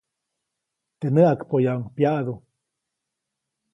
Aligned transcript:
Teʼ 0.99 1.11
näʼakpoyaʼuŋ 1.15 1.81
pyaʼdu. 1.95 2.33